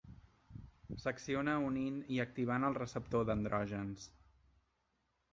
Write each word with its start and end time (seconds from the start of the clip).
S'acciona 1.01 1.53
unint 1.65 1.99
i 2.15 2.17
activant 2.23 2.65
el 2.69 2.77
receptor 2.77 3.27
d'andrògens. 3.31 4.07